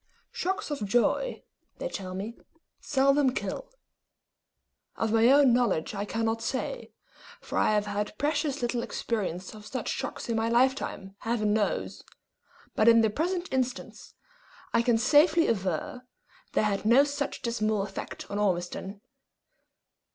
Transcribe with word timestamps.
Shocks 0.31 0.71
of 0.71 0.83
joy, 0.83 1.43
they 1.77 1.87
tell 1.87 2.15
me, 2.15 2.35
seldom 2.79 3.35
kill. 3.35 3.67
Of 4.95 5.13
my 5.13 5.27
own 5.27 5.53
knowledge 5.53 5.93
I 5.93 6.05
cannot 6.05 6.41
say, 6.41 6.91
for 7.39 7.55
I 7.59 7.73
have 7.75 7.85
had 7.85 8.17
precious 8.17 8.63
little 8.63 8.81
experience 8.81 9.53
of 9.53 9.67
such 9.67 9.89
shocks 9.89 10.27
in 10.27 10.35
my 10.35 10.49
lifetime, 10.49 11.15
Heaven 11.19 11.53
knows; 11.53 12.03
but 12.75 12.87
in 12.87 13.01
the 13.01 13.11
present 13.11 13.53
instance, 13.53 14.15
I 14.73 14.81
can 14.81 14.97
safely 14.97 15.47
aver, 15.47 16.07
they 16.53 16.63
had 16.63 16.83
no 16.83 17.03
such 17.03 17.43
dismal 17.43 17.83
effect 17.83 18.25
on 18.31 18.39
Ormiston. 18.39 19.01